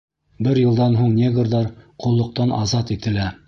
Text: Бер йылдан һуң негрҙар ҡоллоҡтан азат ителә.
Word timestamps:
Бер 0.47 0.59
йылдан 0.61 0.95
һуң 1.01 1.13
негрҙар 1.19 1.69
ҡоллоҡтан 2.07 2.59
азат 2.61 2.99
ителә. 3.01 3.33